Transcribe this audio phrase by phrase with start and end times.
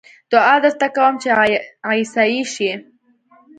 [0.31, 1.29] دعا درته کووم چې
[1.89, 2.71] عيسائي شې